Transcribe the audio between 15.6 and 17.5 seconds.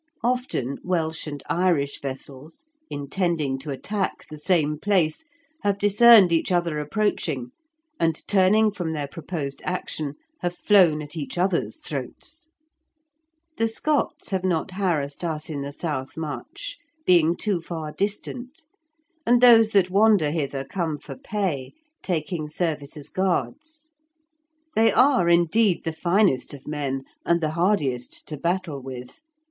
the south much, being